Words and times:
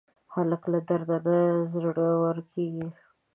هلک 0.33 0.63
له 0.71 0.79
درده 0.89 1.15
نه 1.23 1.37
زړور 1.73 2.35
کېږي. 2.53 2.87